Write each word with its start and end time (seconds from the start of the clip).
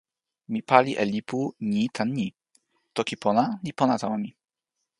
mi 0.51 0.59
pali 0.69 0.91
e 1.01 1.03
lipu 1.13 1.39
ni 1.69 1.81
tan 1.95 2.09
ni: 2.17 2.27
toki 2.95 3.15
pona 3.23 3.43
li 3.63 3.71
pona 3.79 3.95
tawa 4.01 4.17
mi. 4.23 4.29